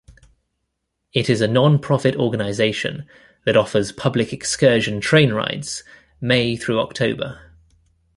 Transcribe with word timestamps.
It 1.13 1.29
is 1.29 1.41
a 1.41 1.47
non-profit 1.47 2.15
organization 2.15 3.05
that 3.45 3.55
offers 3.55 3.91
public 3.91 4.33
excursion 4.33 4.99
train 4.99 5.31
rides 5.31 5.83
May 6.19 6.55
through 6.57 6.79
October. 6.79 7.53